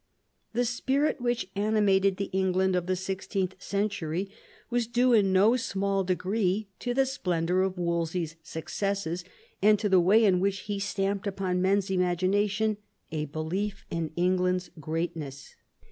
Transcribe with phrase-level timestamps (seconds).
[0.53, 4.31] The spirit which animated the England of the sixteenth century
[4.71, 9.23] was due in no small degree to the splendour of Wolse/s successes,
[9.61, 12.77] and to the way in which he stamped upon men's imagination
[13.11, 15.53] a belief in England's greatness.